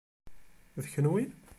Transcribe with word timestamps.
D 0.83 0.87
kunwi? 0.93 1.23